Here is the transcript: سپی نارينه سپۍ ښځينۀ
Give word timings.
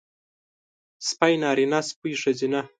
سپی 1.07 1.33
نارينه 1.41 1.79
سپۍ 1.89 2.13
ښځينۀ 2.21 2.61